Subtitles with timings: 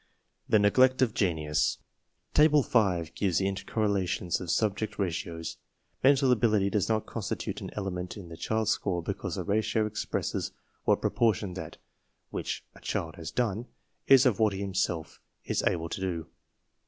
[0.47, 1.77] 1 THE NEGLECT OF GENIUS
[2.33, 5.57] Table 5 gives the iutercorrelations of Subject Ra tios.
[6.03, 10.53] Mental ability does not constitute an element in the child's score because the Ratio expresses
[10.85, 11.77] what pro portion that,
[12.31, 13.67] which a child has done,
[14.07, 16.27] is of what he himself is able to do.